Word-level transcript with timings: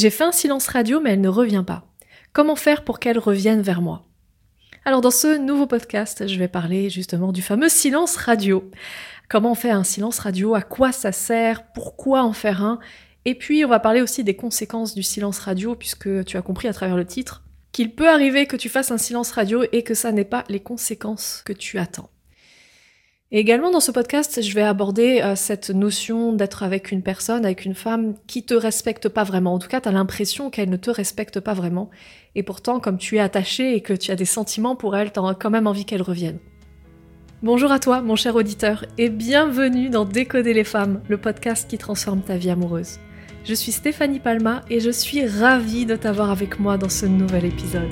J'ai 0.00 0.08
fait 0.08 0.24
un 0.24 0.32
silence 0.32 0.66
radio 0.66 0.98
mais 0.98 1.10
elle 1.10 1.20
ne 1.20 1.28
revient 1.28 1.62
pas. 1.66 1.84
Comment 2.32 2.56
faire 2.56 2.84
pour 2.84 3.00
qu'elle 3.00 3.18
revienne 3.18 3.60
vers 3.60 3.82
moi? 3.82 4.06
Alors 4.86 5.02
dans 5.02 5.10
ce 5.10 5.36
nouveau 5.36 5.66
podcast, 5.66 6.26
je 6.26 6.38
vais 6.38 6.48
parler 6.48 6.88
justement 6.88 7.32
du 7.32 7.42
fameux 7.42 7.68
silence 7.68 8.16
radio. 8.16 8.70
Comment 9.28 9.52
on 9.52 9.54
fait 9.54 9.68
un 9.68 9.84
silence 9.84 10.18
radio? 10.18 10.54
À 10.54 10.62
quoi 10.62 10.90
ça 10.90 11.12
sert? 11.12 11.70
Pourquoi 11.74 12.22
en 12.22 12.32
faire 12.32 12.64
un? 12.64 12.78
Et 13.26 13.34
puis 13.34 13.62
on 13.62 13.68
va 13.68 13.78
parler 13.78 14.00
aussi 14.00 14.24
des 14.24 14.36
conséquences 14.36 14.94
du 14.94 15.02
silence 15.02 15.38
radio 15.38 15.74
puisque 15.74 16.24
tu 16.24 16.38
as 16.38 16.42
compris 16.42 16.68
à 16.68 16.72
travers 16.72 16.96
le 16.96 17.04
titre 17.04 17.42
qu'il 17.70 17.94
peut 17.94 18.08
arriver 18.08 18.46
que 18.46 18.56
tu 18.56 18.70
fasses 18.70 18.92
un 18.92 18.96
silence 18.96 19.32
radio 19.32 19.64
et 19.70 19.82
que 19.82 19.92
ça 19.92 20.12
n'ait 20.12 20.24
pas 20.24 20.44
les 20.48 20.60
conséquences 20.60 21.42
que 21.44 21.52
tu 21.52 21.78
attends. 21.78 22.08
Et 23.32 23.38
également 23.38 23.70
dans 23.70 23.80
ce 23.80 23.92
podcast, 23.92 24.42
je 24.42 24.54
vais 24.54 24.62
aborder 24.62 25.20
euh, 25.22 25.36
cette 25.36 25.70
notion 25.70 26.32
d'être 26.32 26.64
avec 26.64 26.90
une 26.90 27.00
personne, 27.00 27.44
avec 27.44 27.64
une 27.64 27.76
femme 27.76 28.14
qui 28.26 28.42
te 28.42 28.54
respecte 28.54 29.08
pas 29.08 29.22
vraiment. 29.22 29.54
En 29.54 29.60
tout 29.60 29.68
cas, 29.68 29.80
tu 29.80 29.90
l'impression 29.92 30.50
qu'elle 30.50 30.68
ne 30.68 30.76
te 30.76 30.90
respecte 30.90 31.38
pas 31.38 31.54
vraiment. 31.54 31.90
Et 32.34 32.42
pourtant, 32.42 32.80
comme 32.80 32.98
tu 32.98 33.16
es 33.16 33.20
attaché 33.20 33.76
et 33.76 33.82
que 33.82 33.92
tu 33.92 34.10
as 34.10 34.16
des 34.16 34.24
sentiments 34.24 34.74
pour 34.74 34.96
elle, 34.96 35.12
tu 35.12 35.20
as 35.20 35.34
quand 35.34 35.50
même 35.50 35.68
envie 35.68 35.84
qu'elle 35.84 36.02
revienne. 36.02 36.38
Bonjour 37.42 37.70
à 37.70 37.78
toi, 37.78 38.02
mon 38.02 38.16
cher 38.16 38.34
auditeur, 38.34 38.84
et 38.98 39.08
bienvenue 39.08 39.90
dans 39.90 40.04
Décoder 40.04 40.52
les 40.52 40.64
femmes, 40.64 41.00
le 41.08 41.16
podcast 41.16 41.70
qui 41.70 41.78
transforme 41.78 42.22
ta 42.22 42.36
vie 42.36 42.50
amoureuse. 42.50 42.98
Je 43.44 43.54
suis 43.54 43.72
Stéphanie 43.72 44.18
Palma 44.18 44.62
et 44.68 44.80
je 44.80 44.90
suis 44.90 45.24
ravie 45.24 45.86
de 45.86 45.94
t'avoir 45.94 46.30
avec 46.30 46.58
moi 46.58 46.76
dans 46.76 46.90
ce 46.90 47.06
nouvel 47.06 47.44
épisode. 47.46 47.90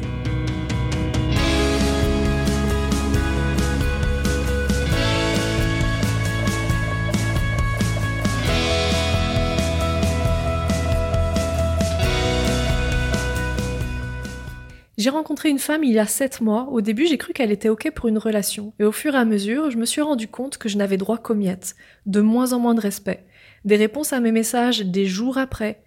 J'ai 14.98 15.10
rencontré 15.10 15.48
une 15.48 15.60
femme 15.60 15.84
il 15.84 15.92
y 15.92 16.00
a 16.00 16.06
sept 16.06 16.40
mois. 16.40 16.68
Au 16.72 16.80
début, 16.80 17.06
j'ai 17.06 17.18
cru 17.18 17.32
qu'elle 17.32 17.52
était 17.52 17.68
OK 17.68 17.88
pour 17.92 18.08
une 18.08 18.18
relation. 18.18 18.74
Et 18.80 18.84
au 18.84 18.90
fur 18.90 19.14
et 19.14 19.18
à 19.18 19.24
mesure, 19.24 19.70
je 19.70 19.78
me 19.78 19.86
suis 19.86 20.00
rendu 20.00 20.26
compte 20.26 20.58
que 20.58 20.68
je 20.68 20.76
n'avais 20.76 20.96
droit 20.96 21.18
qu'aux 21.18 21.36
miettes. 21.36 21.76
De 22.06 22.20
moins 22.20 22.52
en 22.52 22.58
moins 22.58 22.74
de 22.74 22.80
respect. 22.80 23.24
Des 23.64 23.76
réponses 23.76 24.12
à 24.12 24.18
mes 24.18 24.32
messages 24.32 24.80
des 24.80 25.06
jours 25.06 25.38
après. 25.38 25.84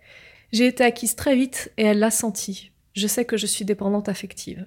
J'ai 0.54 0.66
été 0.66 0.86
acquise 0.86 1.18
très 1.18 1.36
vite 1.36 1.74
et 1.78 1.84
elle 1.84 2.00
l'a 2.00 2.10
senti. 2.10 2.72
Je 2.94 3.06
sais 3.06 3.26
que 3.26 3.36
je 3.36 3.46
suis 3.46 3.66
dépendante 3.66 4.08
affective. 4.08 4.66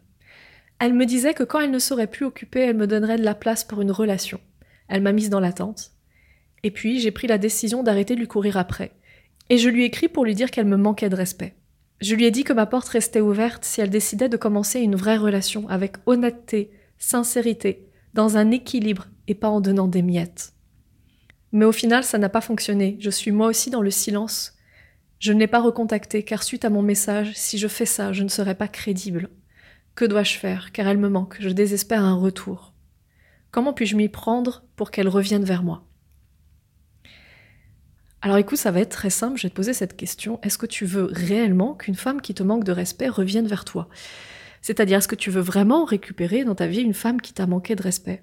Elle 0.78 0.92
me 0.92 1.06
disait 1.06 1.32
que 1.32 1.42
quand 1.42 1.60
elle 1.60 1.70
ne 1.70 1.78
serait 1.78 2.06
plus 2.06 2.26
occupée, 2.26 2.60
elle 2.60 2.76
me 2.76 2.86
donnerait 2.86 3.16
de 3.16 3.24
la 3.24 3.34
place 3.34 3.64
pour 3.64 3.80
une 3.80 3.92
relation. 3.92 4.40
Elle 4.88 5.00
m'a 5.00 5.12
mise 5.12 5.30
dans 5.30 5.40
l'attente. 5.40 5.92
Et 6.64 6.70
puis, 6.70 7.00
j'ai 7.00 7.12
pris 7.12 7.28
la 7.28 7.38
décision 7.38 7.82
d'arrêter 7.82 8.14
de 8.14 8.20
lui 8.20 8.28
courir 8.28 8.58
après. 8.58 8.92
Et 9.48 9.56
je 9.56 9.70
lui 9.70 9.84
ai 9.84 9.86
écrit 9.86 10.08
pour 10.08 10.26
lui 10.26 10.34
dire 10.34 10.50
qu'elle 10.50 10.66
me 10.66 10.76
manquait 10.76 11.08
de 11.08 11.16
respect. 11.16 11.54
Je 12.00 12.14
lui 12.14 12.24
ai 12.24 12.30
dit 12.30 12.44
que 12.44 12.52
ma 12.52 12.66
porte 12.66 12.88
restait 12.88 13.20
ouverte 13.20 13.64
si 13.64 13.80
elle 13.80 13.90
décidait 13.90 14.28
de 14.28 14.36
commencer 14.36 14.80
une 14.80 14.96
vraie 14.96 15.16
relation 15.16 15.68
avec 15.68 15.96
honnêteté, 16.06 16.70
sincérité, 16.98 17.88
dans 18.12 18.36
un 18.36 18.50
équilibre 18.50 19.08
et 19.26 19.34
pas 19.34 19.48
en 19.48 19.60
donnant 19.60 19.88
des 19.88 20.02
miettes. 20.02 20.52
Mais 21.52 21.64
au 21.64 21.72
final, 21.72 22.04
ça 22.04 22.18
n'a 22.18 22.28
pas 22.28 22.40
fonctionné. 22.40 22.96
Je 23.00 23.10
suis 23.10 23.30
moi 23.30 23.46
aussi 23.46 23.70
dans 23.70 23.82
le 23.82 23.90
silence. 23.90 24.54
Je 25.20 25.32
ne 25.32 25.38
l'ai 25.38 25.46
pas 25.46 25.62
recontacté 25.62 26.24
car 26.24 26.42
suite 26.42 26.64
à 26.64 26.70
mon 26.70 26.82
message, 26.82 27.32
si 27.34 27.58
je 27.58 27.68
fais 27.68 27.86
ça, 27.86 28.12
je 28.12 28.24
ne 28.24 28.28
serai 28.28 28.54
pas 28.54 28.68
crédible. 28.68 29.30
Que 29.94 30.04
dois-je 30.04 30.36
faire 30.36 30.72
car 30.72 30.88
elle 30.88 30.98
me 30.98 31.08
manque, 31.08 31.36
je 31.38 31.48
désespère 31.48 32.02
un 32.02 32.16
retour. 32.16 32.74
Comment 33.52 33.72
puis-je 33.72 33.96
m'y 33.96 34.08
prendre 34.08 34.64
pour 34.74 34.90
qu'elle 34.90 35.08
revienne 35.08 35.44
vers 35.44 35.62
moi? 35.62 35.86
Alors 38.24 38.38
écoute, 38.38 38.56
ça 38.56 38.70
va 38.70 38.80
être 38.80 38.88
très 38.88 39.10
simple, 39.10 39.36
je 39.36 39.42
vais 39.42 39.50
te 39.50 39.54
poser 39.54 39.74
cette 39.74 39.98
question. 39.98 40.40
Est-ce 40.42 40.56
que 40.56 40.64
tu 40.64 40.86
veux 40.86 41.10
réellement 41.12 41.74
qu'une 41.74 41.94
femme 41.94 42.22
qui 42.22 42.32
te 42.32 42.42
manque 42.42 42.64
de 42.64 42.72
respect 42.72 43.08
revienne 43.08 43.46
vers 43.46 43.66
toi? 43.66 43.86
C'est-à-dire, 44.62 44.96
est-ce 44.96 45.08
que 45.08 45.14
tu 45.14 45.30
veux 45.30 45.42
vraiment 45.42 45.84
récupérer 45.84 46.42
dans 46.42 46.54
ta 46.54 46.66
vie 46.66 46.80
une 46.80 46.94
femme 46.94 47.20
qui 47.20 47.34
t'a 47.34 47.46
manqué 47.46 47.76
de 47.76 47.82
respect? 47.82 48.22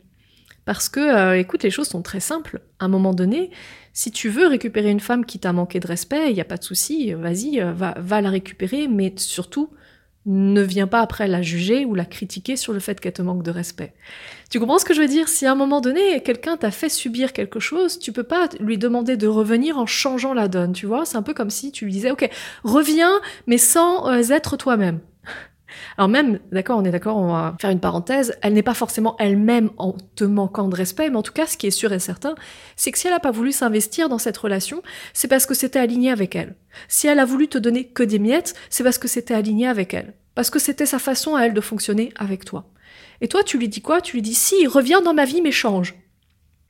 Parce 0.66 0.90
que, 0.90 1.00
euh, 1.00 1.38
écoute, 1.38 1.62
les 1.62 1.70
choses 1.70 1.88
sont 1.88 2.02
très 2.02 2.20
simples. 2.20 2.62
À 2.80 2.86
un 2.86 2.88
moment 2.88 3.14
donné, 3.14 3.52
si 3.94 4.10
tu 4.10 4.30
veux 4.30 4.48
récupérer 4.48 4.90
une 4.90 5.00
femme 5.00 5.24
qui 5.24 5.38
t'a 5.38 5.54
manqué 5.54 5.80
de 5.80 5.86
respect, 5.86 6.32
il 6.32 6.34
n'y 6.34 6.42
a 6.42 6.46
pas 6.46 6.58
de 6.58 6.64
souci, 6.64 7.14
vas-y, 7.14 7.62
euh, 7.62 7.72
va, 7.72 7.94
va 8.00 8.22
la 8.22 8.32
récupérer, 8.32 8.88
mais 8.88 9.14
surtout, 9.18 9.70
ne 10.26 10.62
viens 10.62 10.88
pas 10.88 11.02
après 11.02 11.28
la 11.28 11.42
juger 11.42 11.86
ou 11.86 11.96
la 11.96 12.06
critiquer 12.06 12.56
sur 12.56 12.74
le 12.74 12.80
fait 12.80 13.00
qu'elle 13.00 13.14
te 13.14 13.22
manque 13.22 13.44
de 13.44 13.52
respect. 13.52 13.94
Tu 14.50 14.60
comprends 14.60 14.78
ce 14.78 14.86
que 14.86 14.94
je 14.94 15.02
veux 15.02 15.08
dire? 15.08 15.28
Si 15.28 15.46
à 15.46 15.52
un 15.52 15.56
moment 15.56 15.82
donné, 15.82 16.22
quelqu'un 16.22 16.58
t'a 16.58 16.72
fait 16.72 16.90
subir 16.90 17.34
quelque 17.34 17.60
chose, 17.60 17.98
tu 17.98 18.12
peux 18.12 18.24
pas 18.24 18.50
lui 18.60 18.78
demander 18.78 19.18
de 19.18 19.28
revenir 19.28 19.78
en 19.78 19.86
changeant 19.86 20.34
la 20.34 20.48
donne, 20.48 20.74
tu 20.74 20.86
vois? 20.86 21.06
C'est 21.06 21.18
un 21.18 21.24
peu 21.24 21.34
comme 21.34 21.50
si 21.50 21.72
tu 21.72 21.86
lui 21.86 21.92
disais, 21.92 22.12
ok, 22.12 22.30
reviens, 22.64 23.20
mais 23.48 23.58
sans 23.58 24.10
euh, 24.10 24.30
être 24.30 24.58
toi-même. 24.58 25.00
Alors 25.98 26.10
même, 26.10 26.40
d'accord, 26.52 26.78
on 26.78 26.86
est 26.86 26.92
d'accord, 26.92 27.18
on 27.18 27.28
va 27.28 27.56
faire 27.60 27.70
une 27.70 27.80
parenthèse, 27.80 28.38
elle 28.42 28.54
n'est 28.54 28.64
pas 28.64 28.74
forcément 28.74 29.16
elle-même 29.20 29.72
en 29.78 29.96
te 30.16 30.24
manquant 30.24 30.68
de 30.68 30.76
respect, 30.76 31.10
mais 31.10 31.18
en 31.18 31.24
tout 31.24 31.34
cas, 31.34 31.46
ce 31.46 31.58
qui 31.58 31.68
est 31.68 31.72
sûr 31.72 31.92
et 31.94 32.00
certain, 32.00 32.36
c'est 32.76 32.92
que 32.92 32.98
si 32.98 33.08
elle 33.08 33.14
n'a 33.14 33.20
pas 33.20 33.32
voulu 33.32 33.52
s'investir 33.52 34.10
dans 34.10 34.18
cette 34.18 34.38
relation, 34.38 34.82
c'est 35.14 35.28
parce 35.28 35.46
que 35.46 35.54
c'était 35.54 35.80
aligné 35.80 36.12
avec 36.12 36.36
elle. 36.36 36.56
Si 36.88 37.08
elle 37.08 37.20
a 37.20 37.26
voulu 37.26 37.48
te 37.48 37.58
donner 37.58 37.88
que 37.88 38.04
des 38.04 38.20
miettes, 38.20 38.56
c'est 38.70 38.84
parce 38.84 38.98
que 38.98 39.08
c'était 39.08 39.34
aligné 39.34 39.68
avec 39.68 39.94
elle. 39.94 40.14
Parce 40.36 40.50
que 40.50 40.60
c'était 40.60 40.86
sa 40.86 41.00
façon 41.00 41.36
à 41.36 41.44
elle 41.44 41.54
de 41.54 41.62
fonctionner 41.62 42.14
avec 42.16 42.46
toi. 42.46 42.66
Et 43.20 43.28
toi, 43.28 43.44
tu 43.44 43.58
lui 43.58 43.70
dis 43.70 43.82
quoi? 43.82 44.02
Tu 44.02 44.16
lui 44.16 44.22
dis 44.22 44.34
si, 44.34 44.66
reviens 44.68 45.02
dans 45.02 45.14
ma 45.14 45.26
vie, 45.26 45.42
mais 45.42 45.52
change. 45.52 45.96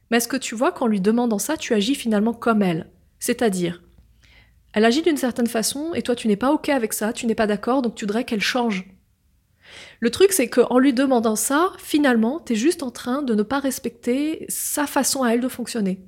Mais 0.10 0.18
est-ce 0.18 0.28
que 0.28 0.38
tu 0.38 0.56
vois 0.56 0.72
qu'en 0.72 0.88
lui 0.88 1.00
demandant 1.00 1.40
ça, 1.40 1.56
tu 1.56 1.74
agis 1.74 1.96
finalement 1.96 2.34
comme 2.34 2.62
elle? 2.62 2.90
C'est-à-dire, 3.20 3.82
elle 4.74 4.86
agit 4.86 5.02
d'une 5.02 5.18
certaine 5.18 5.48
façon 5.48 5.94
et 5.94 6.02
toi 6.02 6.16
tu 6.16 6.28
n'es 6.28 6.36
pas 6.36 6.52
ok 6.52 6.70
avec 6.70 6.94
ça, 6.94 7.14
tu 7.14 7.26
n'es 7.26 7.36
pas 7.36 7.48
d'accord, 7.48 7.82
donc 7.82 7.96
tu 7.96 8.06
voudrais 8.06 8.24
qu'elle 8.24 8.42
change. 8.42 8.86
Le 10.00 10.10
truc 10.10 10.32
c'est 10.32 10.50
qu'en 10.50 10.80
lui 10.80 10.94
demandant 10.94 11.36
ça, 11.36 11.72
finalement, 11.78 12.40
tu 12.40 12.54
es 12.54 12.56
juste 12.56 12.84
en 12.84 12.92
train 12.92 13.22
de 13.22 13.36
ne 13.36 13.44
pas 13.44 13.60
respecter 13.60 14.46
sa 14.50 14.88
façon 14.88 15.24
à 15.24 15.32
elle 15.32 15.42
de 15.42 15.48
fonctionner. 15.48 16.06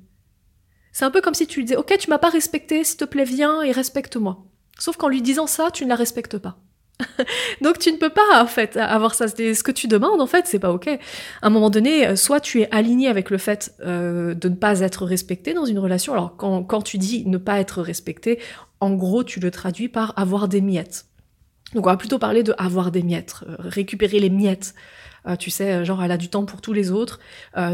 C'est 0.92 1.04
un 1.04 1.10
peu 1.10 1.20
comme 1.20 1.34
si 1.34 1.46
tu 1.46 1.58
lui 1.58 1.64
disais 1.64 1.76
Ok, 1.76 1.96
tu 1.98 2.08
m'as 2.08 2.18
pas 2.18 2.30
respecté, 2.30 2.84
s'il 2.84 2.98
te 2.98 3.04
plaît, 3.04 3.24
viens 3.24 3.62
et 3.62 3.72
respecte-moi. 3.72 4.44
Sauf 4.78 4.96
qu'en 4.96 5.08
lui 5.08 5.22
disant 5.22 5.46
ça, 5.46 5.70
tu 5.70 5.84
ne 5.84 5.88
la 5.88 5.96
respectes 5.96 6.38
pas. 6.38 6.63
Donc 7.60 7.78
tu 7.78 7.92
ne 7.92 7.96
peux 7.96 8.10
pas 8.10 8.42
en 8.42 8.46
fait 8.46 8.76
avoir 8.76 9.14
ça. 9.14 9.28
Ce 9.28 9.62
que 9.62 9.72
tu 9.72 9.88
demandes 9.88 10.20
en 10.20 10.26
fait, 10.26 10.46
c'est 10.46 10.58
pas 10.58 10.72
ok. 10.72 10.88
À 10.88 11.46
un 11.46 11.50
moment 11.50 11.70
donné, 11.70 12.06
euh, 12.06 12.16
soit 12.16 12.40
tu 12.40 12.62
es 12.62 12.68
aligné 12.70 13.08
avec 13.08 13.30
le 13.30 13.38
fait 13.38 13.74
euh, 13.84 14.34
de 14.34 14.48
ne 14.48 14.54
pas 14.54 14.80
être 14.80 15.04
respecté 15.04 15.54
dans 15.54 15.64
une 15.64 15.78
relation. 15.78 16.12
Alors 16.12 16.36
quand, 16.36 16.62
quand 16.62 16.82
tu 16.82 16.98
dis 16.98 17.24
ne 17.26 17.38
pas 17.38 17.60
être 17.60 17.82
respecté, 17.82 18.38
en 18.80 18.92
gros 18.94 19.24
tu 19.24 19.40
le 19.40 19.50
traduis 19.50 19.88
par 19.88 20.12
avoir 20.16 20.48
des 20.48 20.60
miettes. 20.60 21.06
Donc 21.74 21.86
on 21.86 21.90
va 21.90 21.96
plutôt 21.96 22.18
parler 22.18 22.42
de 22.42 22.54
avoir 22.56 22.90
des 22.90 23.02
miettes, 23.02 23.40
euh, 23.48 23.56
récupérer 23.58 24.20
les 24.20 24.30
miettes. 24.30 24.74
Euh, 25.26 25.36
tu 25.36 25.50
sais, 25.50 25.72
euh, 25.72 25.84
genre 25.84 26.02
elle 26.04 26.12
a 26.12 26.18
du 26.18 26.28
temps 26.28 26.44
pour 26.44 26.60
tous 26.60 26.72
les 26.72 26.90
autres, 26.90 27.18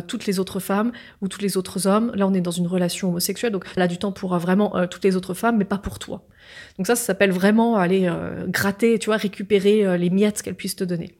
toutes 0.07 0.27
les 0.27 0.39
autres 0.39 0.61
femmes 0.61 0.93
ou 1.21 1.29
tous 1.29 1.41
les 1.41 1.57
autres 1.57 1.87
hommes. 1.87 2.13
Là, 2.15 2.27
on 2.27 2.35
est 2.35 2.41
dans 2.41 2.51
une 2.51 2.67
relation 2.67 3.09
homosexuelle, 3.09 3.53
donc 3.53 3.67
elle 3.77 3.83
a 3.83 3.89
du 3.89 3.99
temps 3.99 4.13
pour 4.13 4.37
vraiment 4.39 4.87
toutes 4.89 5.05
les 5.05 5.17
autres 5.17 5.35
femmes, 5.35 5.57
mais 5.59 5.65
pas 5.65 5.79
pour 5.79 5.99
toi. 5.99 6.23
Donc 6.79 6.87
ça, 6.87 6.97
ça 6.97 7.05
s'appelle 7.05 7.33
vraiment 7.33 7.77
aller 7.77 8.11
gratter, 8.49 8.99
tu 8.99 9.07
vois, 9.07 9.17
récupérer 9.17 9.99
les 9.99 10.11
miettes 10.11 10.43
qu'elle 10.43 10.55
puisse 10.55 10.77
te 10.77 10.85
donner. 10.85 11.17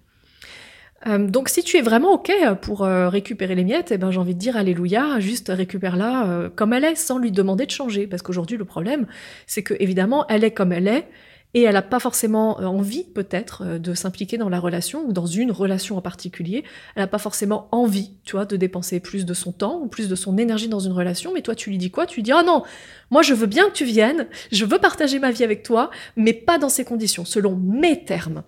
donc 1.07 1.49
si 1.49 1.63
tu 1.65 1.79
es 1.79 1.83
vraiment 1.83 2.13
ok 2.13 2.31
pour 2.61 2.81
récupérer 2.83 3.57
les 3.57 3.65
miettes, 3.65 3.91
eh 3.91 3.99
ben 3.99 4.11
j'ai 4.13 4.19
envie 4.19 4.35
de 4.35 4.41
dire 4.41 4.57
alléluia, 4.57 5.19
juste 5.19 5.51
récupère-la 5.55 6.51
comme 6.55 6.73
elle 6.73 6.85
est, 6.85 6.95
sans 6.95 7.19
lui 7.19 7.33
demander 7.33 7.67
de 7.67 7.73
changer, 7.73 8.07
parce 8.07 8.23
qu'aujourd'hui 8.23 8.57
le 8.57 8.65
problème, 8.65 9.07
c'est 9.47 9.65
que 9.65 9.75
évidemment 9.81 10.27
elle 10.29 10.45
est 10.45 10.53
comme 10.53 10.73
elle 10.73 10.87
est, 10.87 11.09
et 11.53 11.63
elle 11.63 11.75
n'a 11.75 11.83
pas 11.83 11.99
forcément 11.99 12.61
euh, 12.61 12.65
envie 12.65 13.05
peut-être 13.05 13.63
euh, 13.65 13.79
de 13.79 13.95
s'impliquer 13.95 14.39
dans 14.39 14.49
la 14.49 14.61
relation 14.61 15.05
ou 15.07 15.13
dans 15.13 15.27
une 15.27 15.51
relation 15.51 15.97
en 15.97 16.03
particulier. 16.03 16.65
Elle 16.95 17.03
n'a 17.03 17.09
pas 17.09 17.19
forcément 17.19 17.69
envie, 17.73 18.13
tu 18.25 18.33
vois, 18.33 18.45
de 18.45 18.57
dépenser 18.57 19.01
plus 19.01 19.25
de 19.25 19.35
son 19.35 19.53
temps 19.53 19.81
ou 19.81 19.89
plus 19.89 20.09
de 20.09 20.15
son 20.15 20.39
énergie 20.39 20.69
dans 20.69 20.81
une 20.81 20.93
relation. 20.93 21.33
Mais 21.35 21.43
toi, 21.43 21.55
tu 21.55 21.71
lui 21.71 21.79
dis 21.79 21.91
quoi? 21.91 22.07
Tu 22.07 22.17
lui 22.17 22.23
dis 22.23 22.33
ah 22.33 22.43
non, 22.43 22.63
moi 23.11 23.23
je 23.23 23.35
veux 23.35 23.47
bien 23.47 23.67
que 23.69 23.75
tu 23.75 23.85
viennes, 23.85 24.29
je 24.53 24.65
veux 24.65 24.79
partager 24.79 25.19
ma 25.19 25.33
vie 25.33 25.45
avec 25.45 25.63
toi, 25.63 25.91
mais 26.17 26.33
pas 26.33 26.59
dans 26.59 26.69
ces 26.69 26.85
conditions, 26.85 27.25
selon 27.25 27.57
mes 27.57 28.05
termes. 28.05 28.45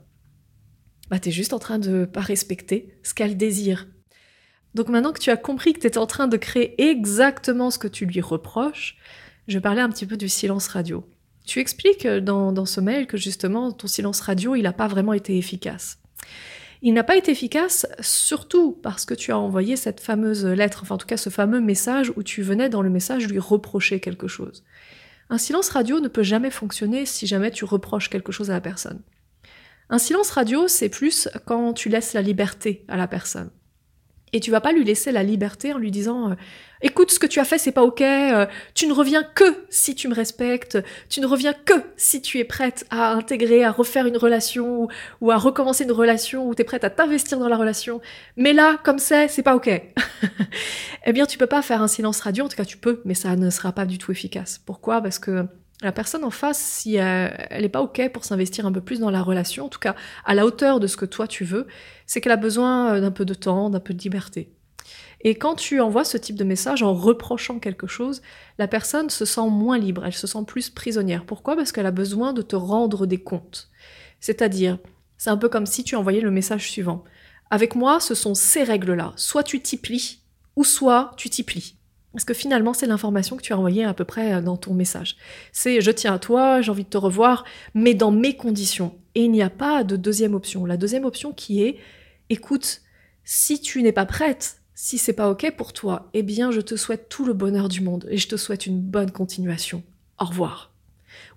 Bah 1.10 1.18
t'es 1.18 1.30
juste 1.30 1.52
en 1.52 1.58
train 1.58 1.78
de 1.78 2.04
pas 2.04 2.20
respecter 2.20 2.98
ce 3.02 3.14
qu'elle 3.14 3.36
désire. 3.36 3.88
Donc 4.74 4.88
maintenant 4.88 5.12
que 5.12 5.20
tu 5.20 5.30
as 5.30 5.36
compris 5.36 5.74
que 5.74 5.80
tu 5.80 5.86
es 5.86 5.98
en 5.98 6.06
train 6.06 6.28
de 6.28 6.36
créer 6.36 6.80
exactement 6.90 7.70
ce 7.70 7.78
que 7.78 7.88
tu 7.88 8.06
lui 8.06 8.20
reproches, 8.20 8.96
je 9.48 9.54
vais 9.54 9.60
parler 9.60 9.80
un 9.80 9.90
petit 9.90 10.06
peu 10.06 10.16
du 10.16 10.28
silence 10.28 10.68
radio. 10.68 11.04
Tu 11.44 11.60
expliques 11.60 12.06
euh, 12.06 12.20
dans, 12.20 12.66
ce 12.66 12.80
mail 12.80 13.06
que 13.06 13.16
justement 13.16 13.72
ton 13.72 13.86
silence 13.86 14.20
radio, 14.20 14.54
il 14.54 14.62
n'a 14.62 14.72
pas 14.72 14.88
vraiment 14.88 15.12
été 15.12 15.36
efficace. 15.36 15.98
Il 16.82 16.94
n'a 16.94 17.04
pas 17.04 17.16
été 17.16 17.30
efficace 17.30 17.86
surtout 18.00 18.72
parce 18.82 19.04
que 19.04 19.14
tu 19.14 19.30
as 19.30 19.38
envoyé 19.38 19.76
cette 19.76 20.00
fameuse 20.00 20.44
lettre, 20.44 20.80
enfin 20.82 20.96
en 20.96 20.98
tout 20.98 21.06
cas 21.06 21.16
ce 21.16 21.30
fameux 21.30 21.60
message 21.60 22.12
où 22.16 22.22
tu 22.24 22.42
venais 22.42 22.68
dans 22.68 22.82
le 22.82 22.90
message 22.90 23.28
lui 23.28 23.38
reprocher 23.38 24.00
quelque 24.00 24.26
chose. 24.26 24.64
Un 25.30 25.38
silence 25.38 25.68
radio 25.68 26.00
ne 26.00 26.08
peut 26.08 26.24
jamais 26.24 26.50
fonctionner 26.50 27.06
si 27.06 27.26
jamais 27.26 27.52
tu 27.52 27.64
reproches 27.64 28.10
quelque 28.10 28.32
chose 28.32 28.50
à 28.50 28.54
la 28.54 28.60
personne. 28.60 29.00
Un 29.90 29.98
silence 29.98 30.30
radio, 30.30 30.68
c'est 30.68 30.88
plus 30.88 31.28
quand 31.46 31.72
tu 31.72 31.88
laisses 31.88 32.14
la 32.14 32.22
liberté 32.22 32.84
à 32.88 32.96
la 32.96 33.06
personne. 33.06 33.50
Et 34.32 34.40
tu 34.40 34.50
vas 34.50 34.60
pas 34.60 34.72
lui 34.72 34.84
laisser 34.84 35.12
la 35.12 35.22
liberté 35.22 35.72
en 35.72 35.78
lui 35.78 35.90
disant 35.90 36.30
euh, 36.30 36.34
écoute 36.80 37.10
ce 37.10 37.18
que 37.18 37.26
tu 37.26 37.38
as 37.38 37.44
fait 37.44 37.58
c'est 37.58 37.72
pas 37.72 37.82
ok, 37.82 38.00
euh, 38.00 38.46
tu 38.74 38.86
ne 38.86 38.92
reviens 38.92 39.22
que 39.22 39.44
si 39.68 39.94
tu 39.94 40.08
me 40.08 40.14
respectes, 40.14 40.78
tu 41.10 41.20
ne 41.20 41.26
reviens 41.26 41.52
que 41.52 41.74
si 41.96 42.22
tu 42.22 42.38
es 42.38 42.44
prête 42.44 42.86
à 42.90 43.12
intégrer, 43.12 43.62
à 43.62 43.70
refaire 43.70 44.06
une 44.06 44.16
relation 44.16 44.88
ou, 45.20 45.30
à 45.30 45.36
recommencer 45.36 45.84
une 45.84 45.92
relation 45.92 46.48
ou 46.48 46.54
tu 46.54 46.62
es 46.62 46.64
prête 46.64 46.84
à 46.84 46.90
t'investir 46.90 47.38
dans 47.38 47.48
la 47.48 47.56
relation. 47.56 48.00
Mais 48.36 48.52
là 48.52 48.78
comme 48.82 48.98
c'est, 48.98 49.28
c'est 49.28 49.42
pas 49.42 49.54
ok. 49.54 49.68
eh 51.06 51.12
bien 51.12 51.26
tu 51.26 51.36
peux 51.36 51.46
pas 51.46 51.60
faire 51.60 51.82
un 51.82 51.88
silence 51.88 52.20
radio, 52.20 52.46
en 52.46 52.48
tout 52.48 52.56
cas 52.56 52.64
tu 52.64 52.78
peux, 52.78 53.02
mais 53.04 53.14
ça 53.14 53.36
ne 53.36 53.50
sera 53.50 53.72
pas 53.72 53.84
du 53.84 53.98
tout 53.98 54.12
efficace. 54.12 54.58
Pourquoi? 54.64 55.02
Parce 55.02 55.18
que 55.18 55.46
la 55.82 55.92
personne 55.92 56.24
en 56.24 56.30
face, 56.30 56.58
si 56.58 56.94
elle 56.96 57.62
n'est 57.62 57.68
pas 57.68 57.82
OK 57.82 58.00
pour 58.12 58.24
s'investir 58.24 58.66
un 58.66 58.72
peu 58.72 58.80
plus 58.80 59.00
dans 59.00 59.10
la 59.10 59.22
relation, 59.22 59.66
en 59.66 59.68
tout 59.68 59.80
cas 59.80 59.96
à 60.24 60.34
la 60.34 60.46
hauteur 60.46 60.80
de 60.80 60.86
ce 60.86 60.96
que 60.96 61.04
toi 61.04 61.26
tu 61.26 61.44
veux, 61.44 61.66
c'est 62.06 62.20
qu'elle 62.20 62.32
a 62.32 62.36
besoin 62.36 62.94
euh, 62.94 63.00
d'un 63.00 63.10
peu 63.10 63.24
de 63.24 63.34
temps, 63.34 63.70
d'un 63.70 63.80
peu 63.80 63.94
de 63.94 64.02
liberté. 64.02 64.52
Et 65.22 65.36
quand 65.36 65.54
tu 65.54 65.80
envoies 65.80 66.04
ce 66.04 66.16
type 66.16 66.36
de 66.36 66.44
message 66.44 66.82
en 66.82 66.94
reprochant 66.94 67.60
quelque 67.60 67.86
chose, 67.86 68.22
la 68.58 68.66
personne 68.66 69.08
se 69.08 69.24
sent 69.24 69.48
moins 69.48 69.78
libre, 69.78 70.04
elle 70.04 70.12
se 70.12 70.26
sent 70.26 70.44
plus 70.46 70.68
prisonnière. 70.68 71.24
Pourquoi? 71.24 71.54
Parce 71.54 71.70
qu'elle 71.70 71.86
a 71.86 71.92
besoin 71.92 72.32
de 72.32 72.42
te 72.42 72.56
rendre 72.56 73.06
des 73.06 73.22
comptes. 73.22 73.70
C'est-à-dire, 74.18 74.78
c'est 75.18 75.30
un 75.30 75.36
peu 75.36 75.48
comme 75.48 75.66
si 75.66 75.84
tu 75.84 75.94
envoyais 75.94 76.20
le 76.20 76.32
message 76.32 76.68
suivant. 76.68 77.04
Avec 77.50 77.76
moi, 77.76 78.00
ce 78.00 78.16
sont 78.16 78.34
ces 78.34 78.64
règles-là. 78.64 79.12
Soit 79.16 79.44
tu 79.44 79.60
t'y 79.60 79.76
plies, 79.76 80.22
ou 80.56 80.64
soit 80.64 81.12
tu 81.16 81.30
t'y 81.30 81.44
plies. 81.44 81.76
Parce 82.12 82.24
que 82.24 82.34
finalement, 82.34 82.74
c'est 82.74 82.86
l'information 82.86 83.36
que 83.36 83.42
tu 83.42 83.52
as 83.52 83.58
envoyée 83.58 83.84
à 83.84 83.94
peu 83.94 84.04
près 84.04 84.34
euh, 84.34 84.40
dans 84.40 84.56
ton 84.56 84.74
message. 84.74 85.16
C'est 85.50 85.80
je 85.80 85.90
tiens 85.90 86.14
à 86.14 86.18
toi, 86.18 86.60
j'ai 86.60 86.70
envie 86.70 86.84
de 86.84 86.88
te 86.88 86.98
revoir, 86.98 87.44
mais 87.74 87.94
dans 87.94 88.10
mes 88.10 88.36
conditions. 88.36 88.94
Et 89.14 89.24
il 89.24 89.30
n'y 89.30 89.42
a 89.42 89.50
pas 89.50 89.84
de 89.84 89.96
deuxième 89.96 90.34
option. 90.34 90.66
La 90.66 90.76
deuxième 90.76 91.04
option 91.04 91.32
qui 91.32 91.62
est, 91.62 91.78
écoute, 92.30 92.82
si 93.24 93.60
tu 93.60 93.82
n'es 93.82 93.92
pas 93.92 94.06
prête, 94.06 94.62
si 94.74 94.98
c'est 94.98 95.12
pas 95.12 95.30
ok 95.30 95.54
pour 95.56 95.72
toi, 95.72 96.10
eh 96.14 96.22
bien, 96.22 96.50
je 96.50 96.60
te 96.60 96.76
souhaite 96.76 97.08
tout 97.08 97.24
le 97.24 97.34
bonheur 97.34 97.68
du 97.68 97.80
monde 97.80 98.06
et 98.10 98.18
je 98.18 98.28
te 98.28 98.36
souhaite 98.36 98.66
une 98.66 98.80
bonne 98.80 99.10
continuation. 99.10 99.82
Au 100.18 100.24
revoir. 100.24 100.72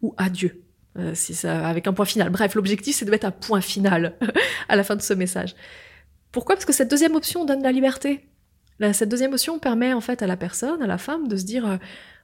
Ou 0.01 0.13
adieu. 0.17 0.61
Euh, 0.97 1.13
si 1.13 1.35
ça, 1.35 1.67
avec 1.67 1.87
un 1.87 1.93
point 1.93 2.05
final. 2.05 2.29
Bref, 2.29 2.55
l'objectif, 2.55 2.95
c'est 2.95 3.05
de 3.05 3.11
mettre 3.11 3.25
un 3.25 3.31
point 3.31 3.59
final 3.59 4.17
à 4.69 4.77
la 4.77 4.83
fin 4.83 4.95
de 4.95 5.01
ce 5.01 5.13
message. 5.13 5.55
Pourquoi? 6.31 6.55
Parce 6.55 6.65
que 6.65 6.71
cette 6.71 6.89
deuxième 6.89 7.15
option 7.15 7.43
donne 7.43 7.61
la 7.63 7.73
liberté 7.73 8.25
cette 8.79 9.09
deuxième 9.09 9.33
option 9.33 9.59
permet 9.59 9.93
en 9.93 10.01
fait 10.01 10.21
à 10.21 10.27
la 10.27 10.37
personne, 10.37 10.81
à 10.81 10.87
la 10.87 10.97
femme, 10.97 11.27
de 11.27 11.37
se 11.37 11.45
dire 11.45 11.65
euh, 11.65 11.77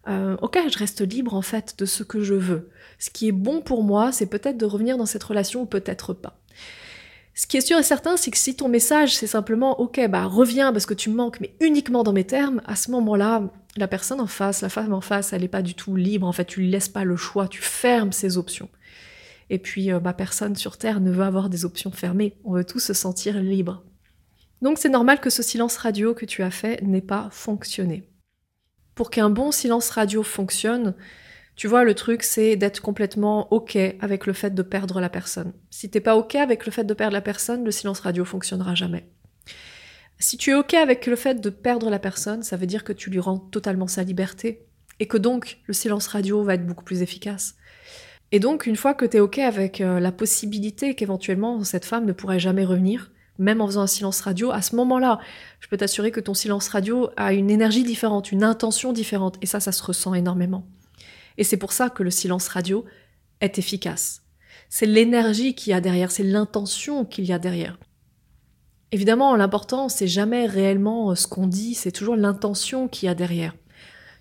euh, 0.07 0.37
ok, 0.41 0.59
je 0.69 0.77
reste 0.77 1.01
libre 1.01 1.33
en 1.33 1.41
fait 1.41 1.75
de 1.77 1.85
ce 1.85 2.03
que 2.03 2.21
je 2.21 2.33
veux. 2.33 2.69
Ce 2.99 3.09
qui 3.09 3.27
est 3.27 3.33
bon 3.33 3.61
pour 3.61 3.83
moi, 3.83 4.11
c'est 4.11 4.25
peut-être 4.25 4.57
de 4.57 4.65
revenir 4.65 4.97
dans 4.97 5.05
cette 5.05 5.23
relation 5.23 5.61
ou 5.61 5.65
peut-être 5.65 6.13
pas. 6.13 6.37
Ce 7.33 7.47
qui 7.47 7.57
est 7.57 7.61
sûr 7.61 7.79
et 7.79 7.83
certain, 7.83 8.17
c'est 8.17 8.31
que 8.31 8.37
si 8.37 8.55
ton 8.55 8.67
message 8.67 9.15
c'est 9.15 9.27
simplement 9.27 9.79
ok, 9.79 10.05
bah 10.09 10.25
reviens 10.25 10.73
parce 10.73 10.85
que 10.85 10.93
tu 10.93 11.09
me 11.09 11.15
manques, 11.15 11.39
mais 11.39 11.55
uniquement 11.61 12.03
dans 12.03 12.13
mes 12.13 12.25
termes, 12.25 12.61
à 12.65 12.75
ce 12.75 12.91
moment-là, 12.91 13.43
la 13.77 13.87
personne 13.87 14.19
en 14.19 14.27
face, 14.27 14.61
la 14.61 14.69
femme 14.69 14.93
en 14.93 15.01
face, 15.01 15.31
elle 15.31 15.41
n'est 15.41 15.47
pas 15.47 15.61
du 15.61 15.73
tout 15.75 15.95
libre. 15.95 16.27
En 16.27 16.33
fait, 16.33 16.45
tu 16.45 16.59
lui 16.59 16.69
laisses 16.69 16.89
pas 16.89 17.05
le 17.05 17.15
choix, 17.15 17.47
tu 17.47 17.61
fermes 17.61 18.11
ses 18.11 18.37
options. 18.37 18.69
Et 19.49 19.59
puis, 19.59 19.91
euh, 19.91 19.99
bah, 19.99 20.13
personne 20.13 20.55
sur 20.55 20.77
Terre 20.77 20.99
ne 20.99 21.11
veut 21.11 21.23
avoir 21.23 21.49
des 21.49 21.65
options 21.65 21.91
fermées. 21.91 22.35
On 22.43 22.53
veut 22.53 22.65
tous 22.65 22.79
se 22.79 22.93
sentir 22.93 23.37
libre. 23.39 23.83
Donc 24.61 24.77
c'est 24.77 24.89
normal 24.89 25.19
que 25.19 25.29
ce 25.29 25.43
silence 25.43 25.77
radio 25.77 26.13
que 26.13 26.25
tu 26.25 26.43
as 26.43 26.51
fait 26.51 26.81
n'ait 26.83 27.01
pas 27.01 27.29
fonctionné. 27.31 28.09
Pour 28.95 29.09
qu'un 29.09 29.29
bon 29.29 29.51
silence 29.51 29.89
radio 29.89 30.21
fonctionne, 30.21 30.95
tu 31.55 31.67
vois, 31.67 31.83
le 31.83 31.95
truc, 31.95 32.23
c'est 32.23 32.55
d'être 32.55 32.81
complètement 32.81 33.51
OK 33.53 33.77
avec 33.99 34.25
le 34.25 34.33
fait 34.33 34.53
de 34.53 34.61
perdre 34.61 34.99
la 34.99 35.09
personne. 35.09 35.53
Si 35.69 35.89
t'es 35.89 35.99
pas 35.99 36.15
OK 36.15 36.35
avec 36.35 36.65
le 36.65 36.71
fait 36.71 36.83
de 36.83 36.93
perdre 36.93 37.13
la 37.13 37.21
personne, 37.21 37.63
le 37.63 37.71
silence 37.71 37.99
radio 37.99 38.25
fonctionnera 38.25 38.75
jamais. 38.75 39.09
Si 40.19 40.37
tu 40.37 40.51
es 40.51 40.53
OK 40.53 40.75
avec 40.75 41.07
le 41.07 41.15
fait 41.15 41.41
de 41.41 41.49
perdre 41.49 41.89
la 41.89 41.99
personne, 41.99 42.43
ça 42.43 42.57
veut 42.57 42.67
dire 42.67 42.83
que 42.83 42.93
tu 42.93 43.09
lui 43.09 43.19
rends 43.19 43.39
totalement 43.39 43.87
sa 43.87 44.03
liberté 44.03 44.67
et 44.99 45.07
que 45.07 45.17
donc 45.17 45.59
le 45.65 45.73
silence 45.73 46.07
radio 46.07 46.43
va 46.43 46.53
être 46.53 46.65
beaucoup 46.65 46.83
plus 46.83 47.01
efficace. 47.01 47.55
Et 48.31 48.39
donc, 48.39 48.65
une 48.65 48.75
fois 48.75 48.93
que 48.93 49.05
tu 49.05 49.17
es 49.17 49.19
OK 49.19 49.39
avec 49.39 49.81
euh, 49.81 49.99
la 49.99 50.11
possibilité 50.11 50.95
qu'éventuellement 50.95 51.63
cette 51.63 51.85
femme 51.85 52.05
ne 52.05 52.13
pourrait 52.13 52.39
jamais 52.39 52.63
revenir, 52.63 53.11
même 53.41 53.59
en 53.59 53.67
faisant 53.67 53.81
un 53.81 53.87
silence 53.87 54.21
radio, 54.21 54.51
à 54.51 54.61
ce 54.61 54.75
moment-là, 54.75 55.19
je 55.59 55.67
peux 55.67 55.77
t'assurer 55.77 56.11
que 56.11 56.19
ton 56.19 56.33
silence 56.33 56.67
radio 56.69 57.09
a 57.17 57.33
une 57.33 57.49
énergie 57.49 57.83
différente, 57.83 58.31
une 58.31 58.43
intention 58.43 58.93
différente, 58.93 59.37
et 59.41 59.45
ça, 59.45 59.59
ça 59.59 59.71
se 59.71 59.83
ressent 59.83 60.13
énormément. 60.13 60.65
Et 61.37 61.43
c'est 61.43 61.57
pour 61.57 61.73
ça 61.73 61.89
que 61.89 62.03
le 62.03 62.11
silence 62.11 62.47
radio 62.47 62.85
est 63.39 63.57
efficace. 63.57 64.21
C'est 64.69 64.85
l'énergie 64.85 65.55
qu'il 65.55 65.71
y 65.71 65.73
a 65.73 65.81
derrière, 65.81 66.11
c'est 66.11 66.23
l'intention 66.23 67.03
qu'il 67.03 67.25
y 67.25 67.33
a 67.33 67.39
derrière. 67.39 67.79
Évidemment, 68.91 69.35
l'important, 69.35 69.89
c'est 69.89 70.07
jamais 70.07 70.45
réellement 70.45 71.15
ce 71.15 71.25
qu'on 71.25 71.47
dit, 71.47 71.73
c'est 71.73 71.91
toujours 71.91 72.15
l'intention 72.15 72.87
qu'il 72.87 73.07
y 73.07 73.09
a 73.09 73.15
derrière. 73.15 73.55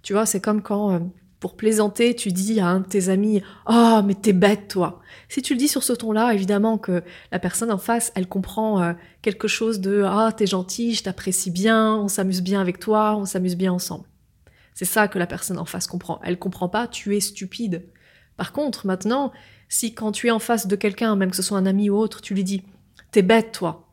Tu 0.02 0.14
vois, 0.14 0.24
c'est 0.24 0.40
comme 0.40 0.62
quand 0.62 0.92
euh, 0.92 0.98
pour 1.40 1.56
plaisanter, 1.56 2.14
tu 2.14 2.32
dis 2.32 2.60
à 2.60 2.68
un 2.68 2.80
de 2.80 2.86
tes 2.86 3.08
amis 3.08 3.42
"Oh, 3.66 4.00
mais 4.04 4.14
t'es 4.14 4.34
bête 4.34 4.68
toi." 4.68 5.00
Si 5.28 5.42
tu 5.42 5.54
le 5.54 5.58
dis 5.58 5.68
sur 5.68 5.82
ce 5.82 5.94
ton-là, 5.94 6.34
évidemment 6.34 6.76
que 6.78 7.02
la 7.32 7.38
personne 7.38 7.72
en 7.72 7.78
face, 7.78 8.12
elle 8.14 8.28
comprend 8.28 8.82
euh, 8.82 8.92
quelque 9.22 9.48
chose 9.48 9.80
de 9.80 10.02
"Ah, 10.04 10.32
t'es 10.36 10.46
gentil, 10.46 10.94
je 10.94 11.02
t'apprécie 11.02 11.50
bien, 11.50 11.96
on 11.96 12.08
s'amuse 12.08 12.42
bien 12.42 12.60
avec 12.60 12.78
toi, 12.78 13.16
on 13.16 13.24
s'amuse 13.24 13.56
bien 13.56 13.72
ensemble." 13.72 14.04
C'est 14.74 14.84
ça 14.84 15.08
que 15.08 15.18
la 15.18 15.26
personne 15.26 15.58
en 15.58 15.64
face 15.64 15.86
comprend. 15.86 16.20
Elle 16.22 16.38
comprend 16.38 16.68
pas 16.68 16.86
"Tu 16.86 17.16
es 17.16 17.20
stupide." 17.20 17.86
Par 18.36 18.52
contre, 18.52 18.86
maintenant, 18.86 19.32
si 19.68 19.94
quand 19.94 20.12
tu 20.12 20.28
es 20.28 20.30
en 20.30 20.38
face 20.38 20.66
de 20.66 20.76
quelqu'un, 20.76 21.16
même 21.16 21.30
que 21.30 21.36
ce 21.36 21.42
soit 21.42 21.58
un 21.58 21.66
ami 21.66 21.90
ou 21.90 21.96
autre, 21.96 22.20
tu 22.20 22.34
lui 22.34 22.44
dis 22.44 22.62
"T'es 23.12 23.22
bête 23.22 23.52
toi." 23.52 23.88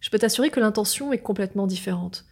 Je 0.00 0.10
peux 0.10 0.18
t'assurer 0.18 0.50
que 0.50 0.60
l'intention 0.60 1.12
est 1.12 1.18
complètement 1.18 1.66
différente. 1.66 2.24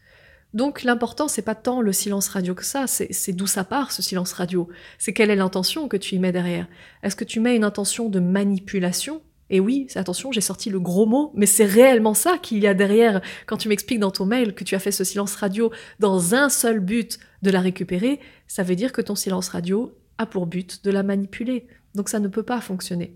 Donc 0.54 0.82
l'important, 0.82 1.28
c'est 1.28 1.43
pas 1.43 1.54
tant 1.54 1.81
le 1.81 1.93
silence 1.93 2.28
radio 2.28 2.54
que 2.54 2.64
ça, 2.64 2.87
c'est 2.87 3.32
d'où 3.32 3.46
ça 3.46 3.64
part 3.64 3.90
ce 3.90 4.02
silence 4.02 4.32
radio. 4.32 4.69
C'est 4.99 5.12
quelle 5.12 5.31
est 5.31 5.37
l'intention 5.37 5.88
que 5.88 5.96
tu 5.96 6.14
y 6.14 6.19
mets 6.19 6.32
derrière. 6.32 6.66
Est-ce 7.02 7.16
que 7.16 7.25
tu 7.25 7.40
mets 7.40 7.56
une 7.56 7.64
intention 7.64 8.08
de 8.08 8.20
manipulation? 8.20 9.22
Et 9.49 9.60
oui, 9.60 9.87
attention, 9.94 10.32
j'ai 10.32 10.40
sorti 10.40 10.70
le 10.70 10.81
gros 10.81 11.04
mot, 11.04 11.31
mais 11.34 11.46
c'est 11.46 11.66
réellement 11.66 12.14
ça 12.14 12.38
qu'il 12.38 12.58
y 12.58 12.66
a 12.66 12.75
derrière 12.75 13.20
quand 13.46 13.58
tu 13.58 13.69
m'expliques 13.69 14.00
dans 14.00 14.10
ton 14.10 14.25
mail 14.25 14.54
que 14.54 14.64
tu 14.64 14.75
as 14.75 14.78
fait 14.78 14.93
ce 14.93 15.04
silence 15.04 15.34
radio 15.34 15.70
dans 16.00 16.34
un 16.34 16.49
seul 16.49 16.81
but 16.81 17.19
de 17.43 17.50
la 17.50 17.60
récupérer, 17.60 18.20
ça 18.46 18.62
veut 18.62 18.76
dire 18.76 18.93
que 18.93 19.02
ton 19.02 19.14
silence 19.14 19.49
radio 19.49 19.94
a 20.19 20.26
pour 20.26 20.46
but 20.46 20.84
de 20.84 20.90
la 20.90 21.02
manipuler. 21.02 21.66
Donc 21.94 22.08
ça 22.08 22.19
ne 22.19 22.28
peut 22.28 22.43
pas 22.43 22.60
fonctionner. 22.60 23.14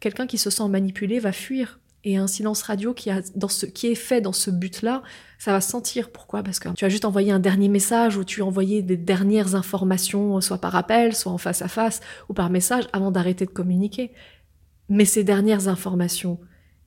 Quelqu'un 0.00 0.26
qui 0.26 0.38
se 0.38 0.50
sent 0.50 0.68
manipulé 0.68 1.20
va 1.20 1.32
fuir 1.32 1.78
et 2.04 2.16
un 2.16 2.26
silence 2.26 2.62
radio 2.62 2.94
qui, 2.94 3.10
est 3.10 3.94
fait 3.94 4.20
dans 4.20 4.32
ce 4.32 4.50
but-là, 4.50 5.02
ça 5.38 5.52
va 5.52 5.60
sentir. 5.60 6.10
Pourquoi? 6.10 6.42
Parce 6.42 6.58
que 6.60 6.68
tu 6.70 6.84
as 6.84 6.88
juste 6.88 7.04
envoyé 7.04 7.32
un 7.32 7.40
dernier 7.40 7.68
message 7.68 8.16
ou 8.16 8.24
tu 8.24 8.42
as 8.42 8.44
envoyé 8.44 8.82
des 8.82 8.96
dernières 8.96 9.54
informations, 9.54 10.40
soit 10.40 10.58
par 10.58 10.76
appel, 10.76 11.14
soit 11.14 11.32
en 11.32 11.38
face 11.38 11.62
à 11.62 11.68
face, 11.68 12.00
ou 12.28 12.34
par 12.34 12.50
message, 12.50 12.84
avant 12.92 13.10
d'arrêter 13.10 13.46
de 13.46 13.50
communiquer. 13.50 14.12
Mais 14.88 15.04
ces 15.04 15.24
dernières 15.24 15.68
informations, 15.68 16.38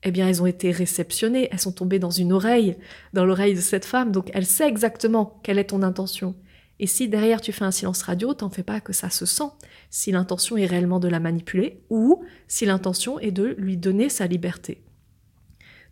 eh 0.02 0.10
bien, 0.10 0.28
elles 0.28 0.42
ont 0.42 0.46
été 0.46 0.70
réceptionnées, 0.70 1.48
elles 1.52 1.60
sont 1.60 1.72
tombées 1.72 1.98
dans 1.98 2.10
une 2.10 2.32
oreille, 2.32 2.76
dans 3.12 3.24
l'oreille 3.24 3.54
de 3.54 3.60
cette 3.60 3.84
femme, 3.84 4.10
donc 4.10 4.30
elle 4.34 4.46
sait 4.46 4.66
exactement 4.66 5.40
quelle 5.42 5.58
est 5.58 5.66
ton 5.66 5.82
intention. 5.82 6.34
Et 6.80 6.88
si 6.88 7.08
derrière 7.08 7.40
tu 7.40 7.52
fais 7.52 7.64
un 7.64 7.70
silence 7.70 8.02
radio, 8.02 8.34
t'en 8.34 8.50
fais 8.50 8.64
pas 8.64 8.80
que 8.80 8.92
ça 8.92 9.08
se 9.08 9.24
sent. 9.24 9.50
Si 9.90 10.10
l'intention 10.10 10.56
est 10.56 10.66
réellement 10.66 10.98
de 10.98 11.06
la 11.06 11.20
manipuler 11.20 11.84
ou 11.90 12.24
si 12.48 12.66
l'intention 12.66 13.20
est 13.20 13.30
de 13.30 13.54
lui 13.56 13.76
donner 13.76 14.08
sa 14.08 14.26
liberté. 14.26 14.82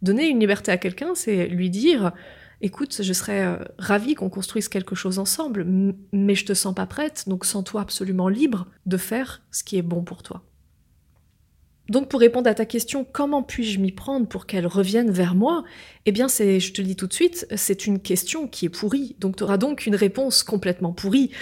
Donner 0.02 0.28
une 0.28 0.40
liberté 0.40 0.72
à 0.72 0.78
quelqu'un, 0.78 1.14
c'est 1.14 1.46
lui 1.46 1.70
dire 1.70 2.12
écoute, 2.62 3.02
je 3.02 3.12
serais 3.12 3.42
euh, 3.42 3.56
ravie 3.78 4.14
qu'on 4.14 4.28
construise 4.28 4.68
quelque 4.68 4.94
chose 4.94 5.18
ensemble, 5.18 5.66
mais 6.12 6.34
je 6.34 6.44
te 6.44 6.54
sens 6.54 6.74
pas 6.74 6.86
prête, 6.86 7.24
donc 7.26 7.44
sens-toi 7.44 7.80
absolument 7.80 8.28
libre 8.28 8.66
de 8.86 8.96
faire 8.96 9.42
ce 9.50 9.64
qui 9.64 9.78
est 9.78 9.82
bon 9.82 10.02
pour 10.02 10.22
toi. 10.22 10.42
Donc 11.88 12.08
pour 12.08 12.20
répondre 12.20 12.48
à 12.48 12.54
ta 12.54 12.66
question, 12.66 13.04
comment 13.10 13.42
puis-je 13.42 13.80
m'y 13.80 13.90
prendre 13.90 14.28
pour 14.28 14.46
qu'elle 14.46 14.68
revienne 14.68 15.10
vers 15.10 15.34
moi? 15.34 15.64
Eh 16.06 16.12
bien, 16.12 16.28
c'est, 16.28 16.60
je 16.60 16.72
te 16.72 16.80
le 16.80 16.86
dis 16.86 16.94
tout 16.94 17.08
de 17.08 17.12
suite, 17.12 17.48
c'est 17.56 17.84
une 17.84 17.98
question 17.98 18.46
qui 18.46 18.66
est 18.66 18.68
pourrie. 18.68 19.16
Donc 19.18 19.36
tu 19.36 19.42
auras 19.42 19.56
donc 19.56 19.86
une 19.86 19.96
réponse 19.96 20.44
complètement 20.44 20.92
pourrie. 20.92 21.32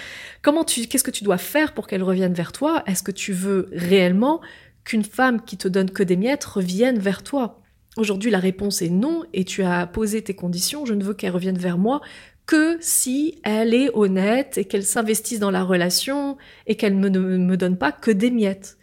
Comment 0.41 0.63
tu, 0.63 0.87
qu'est-ce 0.87 1.03
que 1.03 1.11
tu 1.11 1.23
dois 1.23 1.37
faire 1.37 1.75
pour 1.75 1.85
qu'elle 1.85 2.01
revienne 2.01 2.33
vers 2.33 2.51
toi? 2.51 2.81
Est-ce 2.87 3.03
que 3.03 3.11
tu 3.11 3.31
veux 3.31 3.69
réellement 3.73 4.41
qu'une 4.85 5.03
femme 5.03 5.39
qui 5.45 5.55
te 5.55 5.67
donne 5.67 5.91
que 5.91 6.01
des 6.01 6.15
miettes 6.15 6.45
revienne 6.45 6.97
vers 6.97 7.21
toi? 7.21 7.61
Aujourd'hui, 7.99 8.31
la 8.31 8.39
réponse 8.39 8.81
est 8.81 8.89
non, 8.89 9.25
et 9.33 9.43
tu 9.43 9.61
as 9.61 9.85
posé 9.85 10.21
tes 10.21 10.33
conditions, 10.33 10.85
je 10.85 10.93
ne 10.93 11.03
veux 11.03 11.13
qu'elle 11.13 11.33
revienne 11.33 11.57
vers 11.57 11.77
moi 11.77 11.99
que 12.45 12.77
si 12.79 13.41
elle 13.43 13.73
est 13.73 13.89
honnête 13.93 14.57
et 14.57 14.63
qu'elle 14.63 14.85
s'investisse 14.85 15.41
dans 15.41 15.51
la 15.51 15.63
relation 15.63 16.37
et 16.65 16.77
qu'elle 16.77 16.97
ne 16.97 17.09
me, 17.09 17.57
donne 17.57 17.77
pas 17.77 17.91
que 17.91 18.09
des 18.09 18.31
miettes. 18.31 18.77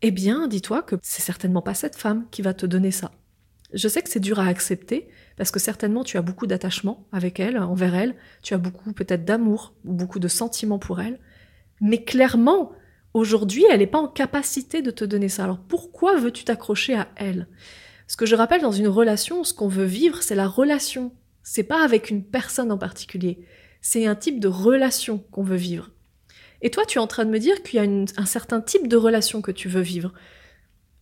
Eh 0.00 0.10
bien, 0.10 0.48
dis-toi 0.48 0.80
que 0.80 0.96
c'est 1.02 1.20
certainement 1.20 1.60
pas 1.60 1.74
cette 1.74 1.96
femme 1.96 2.24
qui 2.30 2.40
va 2.40 2.54
te 2.54 2.64
donner 2.64 2.92
ça. 2.92 3.12
Je 3.74 3.88
sais 3.88 4.00
que 4.00 4.08
c'est 4.08 4.20
dur 4.20 4.40
à 4.40 4.46
accepter, 4.46 5.06
parce 5.36 5.50
que 5.50 5.60
certainement 5.60 6.02
tu 6.02 6.16
as 6.16 6.22
beaucoup 6.22 6.46
d'attachement 6.46 7.06
avec 7.12 7.38
elle, 7.38 7.58
envers 7.58 7.94
elle, 7.94 8.14
tu 8.42 8.54
as 8.54 8.58
beaucoup 8.58 8.94
peut-être 8.94 9.26
d'amour 9.26 9.74
ou 9.84 9.92
beaucoup 9.92 10.18
de 10.18 10.28
sentiments 10.28 10.78
pour 10.78 11.02
elle, 11.02 11.20
mais 11.82 12.04
clairement, 12.04 12.72
aujourd'hui, 13.12 13.66
elle 13.70 13.80
n'est 13.80 13.86
pas 13.86 14.00
en 14.00 14.08
capacité 14.08 14.80
de 14.80 14.90
te 14.90 15.04
donner 15.04 15.28
ça. 15.28 15.44
Alors 15.44 15.58
pourquoi 15.58 16.16
veux-tu 16.16 16.44
t'accrocher 16.44 16.94
à 16.94 17.08
elle? 17.16 17.48
Ce 18.06 18.16
que 18.16 18.26
je 18.26 18.34
rappelle 18.36 18.62
dans 18.62 18.72
une 18.72 18.88
relation, 18.88 19.44
ce 19.44 19.52
qu'on 19.52 19.68
veut 19.68 19.84
vivre, 19.84 20.22
c'est 20.22 20.34
la 20.34 20.46
relation. 20.46 21.12
C'est 21.42 21.64
pas 21.64 21.84
avec 21.84 22.10
une 22.10 22.24
personne 22.24 22.72
en 22.72 22.78
particulier. 22.78 23.40
C'est 23.80 24.06
un 24.06 24.14
type 24.14 24.40
de 24.40 24.48
relation 24.48 25.18
qu'on 25.30 25.42
veut 25.42 25.56
vivre. 25.56 25.90
Et 26.62 26.70
toi, 26.70 26.84
tu 26.86 26.98
es 26.98 27.00
en 27.00 27.06
train 27.06 27.24
de 27.24 27.30
me 27.30 27.38
dire 27.38 27.62
qu'il 27.62 27.82
y 27.82 27.86
a 27.86 27.88
un 28.16 28.26
certain 28.26 28.60
type 28.60 28.88
de 28.88 28.96
relation 28.96 29.42
que 29.42 29.50
tu 29.50 29.68
veux 29.68 29.80
vivre. 29.80 30.12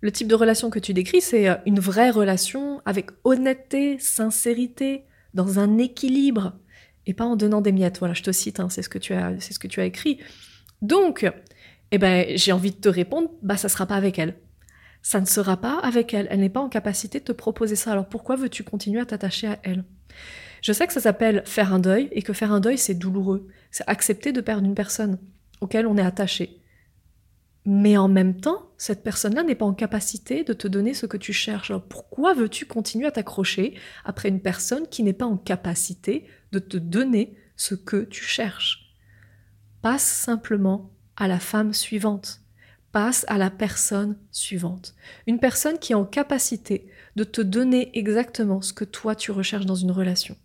Le 0.01 0.13
type 0.13 0.29
de 0.29 0.35
relation 0.35 0.71
que 0.71 0.79
tu 0.79 0.93
décris, 0.93 1.21
c'est 1.21 1.49
euh, 1.49 1.55
une 1.65 1.81
vraie 1.81 2.11
relation 2.11 2.83
avec 2.85 3.11
honnêteté, 3.25 3.99
sincérité, 3.99 5.05
dans 5.33 5.59
un 5.59 5.79
équilibre, 5.79 6.53
et 7.07 7.15
pas 7.15 7.25
en 7.25 7.37
donnant 7.37 7.61
des 7.61 7.73
miettes. 7.73 7.99
Voilà, 7.99 8.15
je 8.15 8.23
te 8.23 8.33
cite, 8.33 8.61
hein, 8.61 8.69
c'est 8.69 8.83
ce 8.83 8.89
que 8.89 8.99
tu 8.99 9.15
as, 9.15 9.33
c'est 9.41 9.55
ce 9.55 9.59
que 9.59 9.67
tu 9.67 9.81
as 9.81 9.85
écrit. 9.85 10.19
Donc, 10.83 11.27
eh 11.91 11.99
ben, 11.99 12.37
j'ai 12.37 12.53
envie 12.53 12.71
de 12.71 12.77
te 12.77 12.89
répondre, 12.89 13.31
bah 13.43 13.57
ça 13.57 13.69
sera 13.69 13.87
pas 13.87 13.97
avec 13.97 14.19
elle. 14.19 14.37
Ça 15.05 15.21
ne 15.21 15.27
sera 15.27 15.59
pas 15.59 15.79
avec 15.81 16.15
elle. 16.15 16.27
Elle 16.31 16.41
n'est 16.41 16.49
pas 16.49 16.63
en 16.63 16.71
capacité 16.71 17.21
de 17.21 17.25
te 17.25 17.33
proposer 17.33 17.77
ça. 17.77 17.93
Alors 17.93 18.09
pourquoi 18.09 18.37
veux-tu 18.37 18.65
continuer 18.65 19.01
à 19.01 19.05
t'attacher 19.05 19.49
à 19.49 19.59
elle? 19.63 19.85
Je 20.63 20.73
sais 20.73 20.87
que 20.87 20.95
ça 20.95 21.01
s'appelle 21.01 21.43
faire 21.45 21.75
un 21.75 21.79
deuil 21.79 22.09
et 22.13 22.23
que 22.23 22.33
faire 22.33 22.53
un 22.53 22.61
deuil 22.61 22.79
c'est 22.79 22.95
douloureux. 22.95 23.47
C'est 23.71 23.85
accepter 23.87 24.33
de 24.33 24.41
perdre 24.41 24.67
une 24.67 24.75
personne 24.75 25.19
auquel 25.61 25.87
on 25.87 25.99
est 25.99 26.03
attaché. 26.03 26.59
Mais 27.67 27.99
en 27.99 28.09
même 28.09 28.41
temps, 28.41 28.71
cette 28.79 29.05
personne-là 29.05 29.43
n'est 29.43 29.55
pas 29.55 29.67
en 29.67 29.75
capacité 29.75 30.43
de 30.43 30.55
te 30.55 30.69
donner 30.69 30.95
ce 30.95 31.05
que 31.05 31.19
tu 31.19 31.35
cherches. 31.35 31.71
Alors 31.71 31.85
pourquoi 31.85 32.33
veux-tu 32.33 32.65
continuer 32.65 33.07
à 33.07 33.13
t'accrocher 33.13 33.75
après 34.07 34.31
une 34.31 34.41
personne 34.41 34.89
qui 34.89 35.03
n'est 35.03 35.13
pas 35.13 35.27
en 35.27 35.37
capacité 35.37 36.27
de 36.53 36.59
te 36.59 36.79
donner 36.79 37.37
ce 37.57 37.75
que 37.75 38.05
tu 38.05 38.25
cherches? 38.25 38.97
Passe 39.83 40.05
simplement 40.05 40.93
à 41.19 41.29
la 41.29 41.41
femme 41.41 41.75
suivante. 41.75 42.41
Passe 42.95 43.25
à 43.27 43.39
la 43.39 43.51
personne 43.51 44.17
suivante. 44.31 44.95
Une 45.27 45.41
personne 45.41 45.81
qui 45.81 45.91
est 45.91 45.97
en 45.97 46.05
capacité 46.05 46.87
de 47.17 47.25
te 47.25 47.41
donner 47.41 47.91
exactement 47.99 48.63
ce 48.63 48.73
que 48.73 48.85
toi 48.85 49.17
tu 49.17 49.33
recherches 49.33 49.67
dans 49.67 49.75
une 49.75 49.91
relation. 49.91 50.37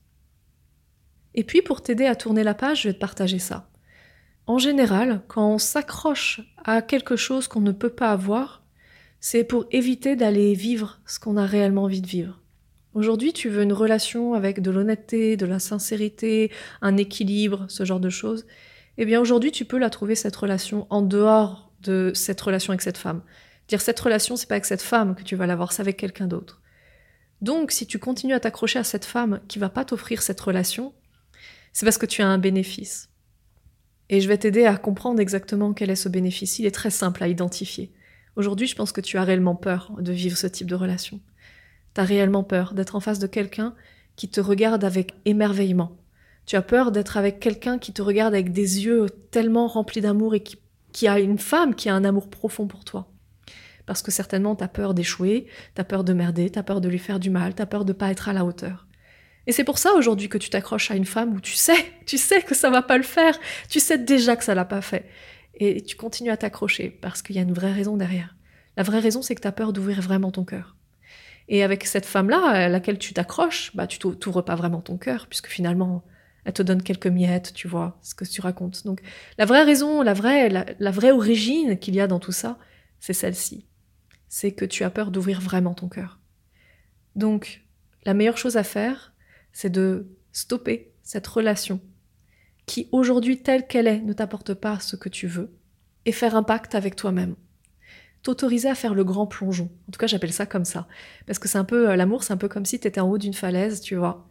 Et 1.35 1.43
puis 1.43 1.61
pour 1.61 1.83
t'aider 1.83 2.07
à 2.07 2.15
tourner 2.15 2.41
la 2.41 2.55
page, 2.55 2.81
je 2.81 2.87
vais 2.87 2.95
te 2.95 2.99
partager 2.99 3.37
ça. 3.37 3.69
En 4.47 4.57
général, 4.57 5.21
quand 5.27 5.47
on 5.47 5.57
s'accroche 5.59 6.41
à 6.65 6.81
quelque 6.81 7.15
chose 7.15 7.47
qu'on 7.47 7.61
ne 7.61 7.71
peut 7.71 7.91
pas 7.91 8.11
avoir, 8.11 8.63
c'est 9.19 9.43
pour 9.43 9.67
éviter 9.69 10.15
d'aller 10.15 10.55
vivre 10.55 11.01
ce 11.05 11.19
qu'on 11.19 11.37
a 11.37 11.45
réellement 11.45 11.83
envie 11.83 12.01
de 12.01 12.07
vivre. 12.07 12.41
Aujourd'hui, 12.95 13.31
tu 13.31 13.49
veux 13.49 13.61
une 13.61 13.73
relation 13.73 14.33
avec 14.33 14.59
de 14.59 14.71
l'honnêteté, 14.71 15.37
de 15.37 15.45
la 15.45 15.59
sincérité, 15.59 16.51
un 16.81 16.97
équilibre, 16.97 17.67
ce 17.67 17.85
genre 17.85 17.99
de 17.99 18.09
choses. 18.09 18.47
Eh 18.97 19.05
bien, 19.05 19.21
aujourd'hui, 19.21 19.51
tu 19.51 19.65
peux 19.65 19.77
la 19.77 19.91
trouver, 19.91 20.15
cette 20.15 20.35
relation, 20.35 20.87
en 20.89 21.03
dehors 21.03 21.68
de 21.81 22.11
cette 22.13 22.41
relation 22.41 22.71
avec 22.71 22.81
cette 22.81 22.97
femme. 22.97 23.21
Dire 23.67 23.81
cette 23.81 23.99
relation, 23.99 24.35
c'est 24.35 24.47
pas 24.47 24.55
avec 24.55 24.65
cette 24.65 24.81
femme 24.81 25.15
que 25.15 25.23
tu 25.23 25.35
vas 25.35 25.47
l'avoir, 25.47 25.71
c'est 25.71 25.81
avec 25.81 25.97
quelqu'un 25.97 26.27
d'autre. 26.27 26.61
Donc, 27.41 27.71
si 27.71 27.87
tu 27.87 27.99
continues 27.99 28.33
à 28.33 28.39
t'accrocher 28.39 28.79
à 28.79 28.83
cette 28.83 29.05
femme 29.05 29.39
qui 29.47 29.59
va 29.59 29.69
pas 29.69 29.85
t'offrir 29.85 30.21
cette 30.21 30.39
relation, 30.41 30.93
c'est 31.71 31.85
parce 31.85 31.97
que 31.97 32.05
tu 32.05 32.21
as 32.21 32.27
un 32.27 32.37
bénéfice. 32.37 33.09
Et 34.09 34.21
je 34.21 34.27
vais 34.27 34.37
t'aider 34.37 34.65
à 34.65 34.77
comprendre 34.77 35.19
exactement 35.19 35.73
quel 35.73 35.89
est 35.89 35.95
ce 35.95 36.09
bénéfice. 36.09 36.59
Il 36.59 36.65
est 36.65 36.71
très 36.71 36.89
simple 36.89 37.23
à 37.23 37.27
identifier. 37.27 37.93
Aujourd'hui, 38.35 38.67
je 38.67 38.75
pense 38.75 38.91
que 38.91 39.01
tu 39.01 39.17
as 39.17 39.23
réellement 39.23 39.55
peur 39.55 39.93
de 39.99 40.11
vivre 40.11 40.37
ce 40.37 40.47
type 40.47 40.67
de 40.69 40.75
relation. 40.75 41.19
Tu 41.93 42.01
as 42.01 42.05
réellement 42.05 42.43
peur 42.43 42.73
d'être 42.73 42.95
en 42.95 42.99
face 42.99 43.19
de 43.19 43.27
quelqu'un 43.27 43.75
qui 44.15 44.29
te 44.29 44.41
regarde 44.41 44.83
avec 44.83 45.13
émerveillement. 45.25 45.95
Tu 46.45 46.55
as 46.55 46.61
peur 46.61 46.91
d'être 46.91 47.17
avec 47.17 47.39
quelqu'un 47.39 47.77
qui 47.77 47.93
te 47.93 48.01
regarde 48.01 48.33
avec 48.33 48.51
des 48.51 48.85
yeux 48.85 49.05
tellement 49.31 49.67
remplis 49.67 50.01
d'amour 50.01 50.33
et 50.33 50.41
qui, 50.41 50.57
qui, 50.91 51.07
a 51.07 51.19
une 51.19 51.37
femme 51.37 51.75
qui 51.75 51.89
a 51.89 51.95
un 51.95 52.03
amour 52.03 52.29
profond 52.29 52.67
pour 52.67 52.83
toi. 52.85 53.11
Parce 53.85 54.01
que 54.01 54.11
certainement, 54.11 54.55
tu 54.55 54.63
as 54.63 54.67
peur 54.67 54.93
d'échouer, 54.93 55.47
tu 55.75 55.81
as 55.81 55.83
peur 55.83 56.03
de 56.03 56.13
merder, 56.13 56.49
tu 56.49 56.59
as 56.59 56.63
peur 56.63 56.81
de 56.81 56.89
lui 56.89 56.99
faire 56.99 57.19
du 57.19 57.29
mal, 57.29 57.55
tu 57.55 57.61
as 57.61 57.65
peur 57.65 57.85
de 57.85 57.93
pas 57.93 58.11
être 58.11 58.29
à 58.29 58.33
la 58.33 58.45
hauteur. 58.45 58.87
Et 59.47 59.51
c'est 59.51 59.63
pour 59.63 59.79
ça 59.79 59.93
aujourd'hui 59.93 60.29
que 60.29 60.37
tu 60.37 60.49
t'accroches 60.49 60.91
à 60.91 60.95
une 60.95 61.05
femme 61.05 61.33
où 61.33 61.41
tu 61.41 61.53
sais, 61.53 61.85
tu 62.05 62.17
sais 62.17 62.41
que 62.41 62.53
ça 62.53 62.69
va 62.69 62.83
pas 62.83 62.97
le 62.97 63.03
faire, 63.03 63.39
tu 63.67 63.79
sais 63.79 63.97
déjà 63.97 64.35
que 64.35 64.43
ça 64.43 64.53
l'a 64.53 64.65
pas 64.65 64.81
fait. 64.81 65.09
Et 65.55 65.81
tu 65.81 65.95
continues 65.95 66.29
à 66.29 66.37
t'accrocher 66.37 66.89
parce 66.89 67.21
qu'il 67.21 67.35
y 67.35 67.39
a 67.39 67.41
une 67.41 67.53
vraie 67.53 67.73
raison 67.73 67.97
derrière. 67.97 68.35
La 68.77 68.83
vraie 68.83 68.99
raison, 68.99 69.21
c'est 69.21 69.35
que 69.35 69.41
tu 69.41 69.47
as 69.47 69.51
peur 69.51 69.73
d'ouvrir 69.73 70.01
vraiment 70.01 70.31
ton 70.31 70.45
cœur. 70.45 70.75
Et 71.47 71.63
avec 71.63 71.85
cette 71.85 72.05
femme-là, 72.05 72.45
à 72.45 72.69
laquelle 72.69 72.99
tu 72.99 73.13
t'accroches, 73.13 73.75
bah, 73.75 73.87
tu 73.87 73.97
t'ouvres 73.97 74.43
pas 74.43 74.55
vraiment 74.55 74.81
ton 74.81 74.97
cœur, 74.97 75.25
puisque 75.27 75.47
finalement, 75.47 76.03
elle 76.45 76.53
te 76.53 76.63
donne 76.63 76.81
quelques 76.81 77.07
miettes, 77.07 77.53
tu 77.53 77.67
vois, 77.67 77.99
ce 78.01 78.15
que 78.15 78.25
tu 78.25 78.41
racontes. 78.41 78.85
Donc, 78.85 79.01
la 79.37 79.45
vraie 79.45 79.63
raison, 79.63 80.01
la 80.01 80.13
vraie, 80.13 80.49
la 80.49 80.91
vraie 80.91 81.11
origine 81.11 81.77
qu'il 81.77 81.95
y 81.95 82.01
a 82.01 82.07
dans 82.07 82.19
tout 82.19 82.31
ça, 82.31 82.57
c'est 82.99 83.13
celle-ci. 83.13 83.65
C'est 84.27 84.51
que 84.51 84.65
tu 84.65 84.83
as 84.83 84.89
peur 84.89 85.11
d'ouvrir 85.11 85.41
vraiment 85.41 85.73
ton 85.73 85.89
cœur. 85.89 86.19
Donc, 87.15 87.63
la 88.05 88.13
meilleure 88.13 88.37
chose 88.37 88.57
à 88.57 88.63
faire, 88.63 89.13
c'est 89.51 89.69
de 89.69 90.07
stopper 90.31 90.93
cette 91.03 91.27
relation 91.27 91.81
qui 92.65 92.87
aujourd'hui 92.91 93.41
telle 93.41 93.65
qu'elle 93.65 93.87
est 93.87 93.99
ne 93.99 94.13
t'apporte 94.13 94.53
pas 94.53 94.79
ce 94.79 94.95
que 94.95 95.09
tu 95.09 95.25
veux 95.25 95.51
et 96.05 96.11
faire 96.11 96.35
un 96.35 96.43
pacte 96.43 96.75
avec 96.75 96.95
toi-même. 96.95 97.35
T'autoriser 98.21 98.69
à 98.69 98.75
faire 98.75 98.93
le 98.93 99.03
grand 99.03 99.25
plongeon. 99.27 99.71
En 99.87 99.91
tout 99.91 99.99
cas, 99.99 100.07
j'appelle 100.07 100.33
ça 100.33 100.45
comme 100.45 100.65
ça. 100.65 100.87
Parce 101.25 101.39
que 101.39 101.47
c'est 101.47 101.57
un 101.57 101.63
peu, 101.63 101.89
euh, 101.89 101.95
l'amour, 101.95 102.23
c'est 102.23 102.33
un 102.33 102.37
peu 102.37 102.49
comme 102.49 102.65
si 102.65 102.79
tu 102.79 102.87
étais 102.87 102.99
en 102.99 103.09
haut 103.09 103.17
d'une 103.17 103.33
falaise, 103.33 103.81
tu 103.81 103.95
vois. 103.95 104.27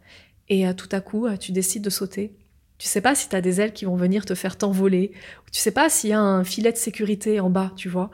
Et 0.49 0.67
euh, 0.67 0.73
tout 0.73 0.89
à 0.91 0.99
coup, 0.99 1.27
euh, 1.27 1.37
tu 1.37 1.51
décides 1.51 1.83
de 1.83 1.89
sauter. 1.89 2.35
Tu 2.77 2.87
sais 2.87 3.01
pas 3.01 3.13
si 3.13 3.29
tu 3.29 3.35
as 3.35 3.41
des 3.41 3.61
ailes 3.61 3.73
qui 3.73 3.85
vont 3.85 3.95
venir 3.95 4.25
te 4.25 4.35
faire 4.35 4.57
t'envoler. 4.57 5.11
Tu 5.51 5.59
sais 5.59 5.71
pas 5.71 5.89
s'il 5.89 6.11
y 6.11 6.13
a 6.13 6.21
un 6.21 6.43
filet 6.43 6.71
de 6.71 6.77
sécurité 6.77 7.39
en 7.39 7.49
bas, 7.49 7.73
tu 7.75 7.89
vois. 7.89 8.09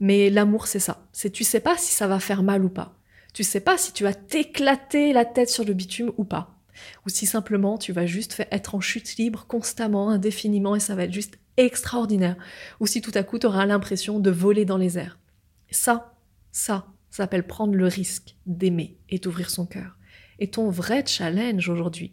Mais 0.00 0.28
l'amour, 0.30 0.66
c'est 0.66 0.80
ça. 0.80 1.06
C'est 1.12 1.30
tu 1.30 1.44
sais 1.44 1.60
pas 1.60 1.76
si 1.76 1.92
ça 1.92 2.06
va 2.08 2.20
faire 2.20 2.42
mal 2.42 2.64
ou 2.64 2.68
pas. 2.68 2.94
Tu 3.32 3.44
sais 3.44 3.60
pas 3.60 3.78
si 3.78 3.92
tu 3.92 4.04
vas 4.04 4.14
t'éclater 4.14 5.12
la 5.12 5.24
tête 5.24 5.48
sur 5.48 5.64
le 5.64 5.72
bitume 5.72 6.12
ou 6.16 6.24
pas. 6.24 6.58
Ou 7.06 7.08
si 7.08 7.26
simplement 7.26 7.78
tu 7.78 7.92
vas 7.92 8.06
juste 8.06 8.42
être 8.50 8.74
en 8.74 8.80
chute 8.80 9.16
libre 9.16 9.46
constamment, 9.46 10.10
indéfiniment, 10.10 10.76
et 10.76 10.80
ça 10.80 10.94
va 10.94 11.04
être 11.04 11.12
juste 11.12 11.38
extraordinaire. 11.56 12.36
Ou 12.80 12.86
si 12.86 13.00
tout 13.00 13.12
à 13.14 13.22
coup 13.22 13.38
tu 13.38 13.46
auras 13.46 13.66
l'impression 13.66 14.18
de 14.18 14.30
voler 14.30 14.64
dans 14.64 14.76
les 14.76 14.98
airs. 14.98 15.18
Ça, 15.70 16.14
ça, 16.52 16.86
ça 17.10 17.24
s'appelle 17.24 17.46
prendre 17.46 17.74
le 17.74 17.86
risque 17.86 18.36
d'aimer 18.46 18.96
et 19.08 19.18
d'ouvrir 19.18 19.50
son 19.50 19.66
cœur. 19.66 19.97
Et 20.38 20.50
ton 20.50 20.70
vrai 20.70 21.04
challenge 21.06 21.68
aujourd'hui, 21.68 22.12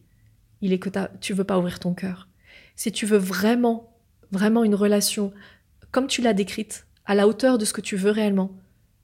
il 0.61 0.73
est 0.73 0.79
que 0.79 0.89
tu 1.19 1.33
veux 1.33 1.43
pas 1.43 1.59
ouvrir 1.59 1.79
ton 1.79 1.93
cœur. 1.93 2.27
Si 2.75 2.91
tu 2.91 3.05
veux 3.05 3.17
vraiment, 3.17 3.93
vraiment 4.31 4.63
une 4.63 4.75
relation 4.75 5.33
comme 5.91 6.07
tu 6.07 6.21
l'as 6.21 6.33
décrite, 6.33 6.87
à 7.05 7.15
la 7.15 7.27
hauteur 7.27 7.57
de 7.57 7.65
ce 7.65 7.73
que 7.73 7.81
tu 7.81 7.95
veux 7.95 8.11
réellement, 8.11 8.51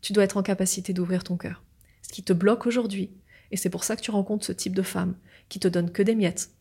tu 0.02 0.12
dois 0.12 0.24
être 0.24 0.38
en 0.38 0.44
capacité 0.44 0.92
d'ouvrir 0.92 1.24
ton 1.24 1.38
cœur 1.38 1.64
ce 2.12 2.16
qui 2.16 2.24
te 2.24 2.34
bloque 2.34 2.66
aujourd'hui. 2.66 3.10
Et 3.52 3.58
c'est 3.58 3.70
pour 3.70 3.86
ça 3.86 3.96
que 3.96 4.02
tu 4.02 4.12
rencontres 4.12 4.46
ce 4.46 4.52
type 4.52 4.76
de 4.76 4.82
femme 4.82 5.16
qui 5.48 5.60
te 5.60 5.68
donne 5.70 5.92
que 5.92 6.04
des 6.04 6.16
miettes. 6.16 6.52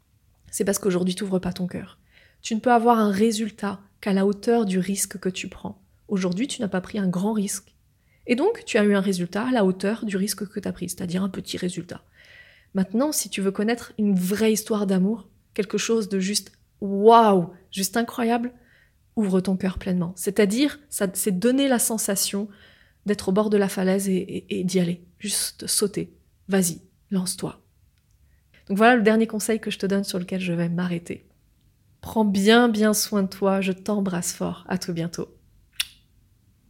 C'est 0.51 0.65
parce 0.65 0.79
qu'aujourd'hui 0.79 1.17
tu 1.17 1.25
n'ouvres 1.25 1.41
pas 1.41 1.53
ton 1.53 1.67
cœur. 1.67 1.99
Tu 2.41 2.55
ne 2.55 2.61
peux 2.61 2.73
avoir 2.73 2.99
un 2.99 3.11
résultat 3.11 3.81
qu'à 4.01 4.13
la 4.13 4.27
hauteur 4.27 4.65
du 4.65 4.79
risque 4.79 5.19
que 5.19 5.29
tu 5.29 5.49
prends. 5.49 5.83
Aujourd'hui, 6.09 6.47
tu 6.47 6.63
n'as 6.63 6.69
pas 6.69 6.81
pris 6.81 6.99
un 6.99 7.09
grand 7.09 7.33
risque. 7.33 7.75
Et 8.27 8.35
donc, 8.35 8.65
tu 8.65 8.79
as 8.79 8.85
eu 8.85 8.95
un 8.95 9.01
résultat 9.01 9.49
à 9.49 9.51
la 9.51 9.65
hauteur 9.65 10.05
du 10.05 10.17
risque 10.17 10.47
que 10.47 10.59
tu 10.59 10.67
as 10.67 10.73
pris, 10.73 10.89
c'est-à-dire 10.89 11.23
un 11.23 11.29
petit 11.29 11.57
résultat. 11.57 12.03
Maintenant, 12.75 13.13
si 13.13 13.29
tu 13.29 13.41
veux 13.41 13.51
connaître 13.51 13.93
une 13.99 14.15
vraie 14.15 14.53
histoire 14.53 14.87
d'amour, 14.87 15.29
quelque 15.55 15.79
chose 15.79 16.09
de 16.09 16.19
juste 16.21 16.53
waouh, 16.81 17.51
juste 17.71 17.97
incroyable, 17.97 18.53
ouvre 19.17 19.41
ton 19.41 19.57
cœur 19.57 19.79
pleinement. 19.79 20.13
C'est-à-dire, 20.17 20.79
c'est 20.89 21.39
donner 21.39 21.69
la 21.69 21.79
sensation 21.79 22.49
d'être 23.07 23.31
au 23.31 23.33
bord 23.33 23.51
de 23.51 23.57
la 23.57 23.69
falaise 23.69 24.09
et, 24.09 24.63
d'y 24.65 24.81
aller. 24.81 25.05
Juste 25.19 25.67
sauter. 25.67 26.15
Vas-y, 26.49 26.81
lance-toi. 27.11 27.61
Donc 28.69 28.77
voilà 28.77 28.97
le 28.97 29.03
dernier 29.03 29.27
conseil 29.27 29.61
que 29.61 29.71
je 29.71 29.79
te 29.79 29.87
donne 29.87 30.05
sur 30.05 30.19
lequel 30.19 30.41
je 30.41 30.53
vais 30.53 30.69
m'arrêter. 30.69 31.27
Prends 32.01 32.25
bien 32.25 32.69
bien 32.69 32.95
soin 32.95 33.23
de 33.25 33.29
toi, 33.29 33.61
je 33.61 33.73
t'embrasse 33.73 34.33
fort. 34.33 34.65
À 34.69 34.79
tout 34.79 34.93
bientôt. 34.93 35.29